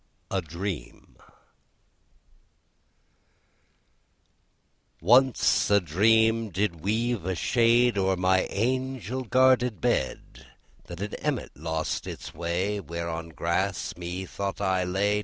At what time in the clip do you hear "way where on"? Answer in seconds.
12.33-13.29